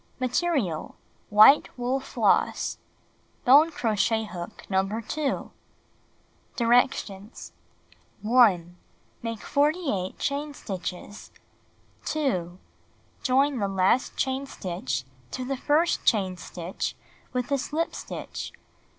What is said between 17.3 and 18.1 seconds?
with a slip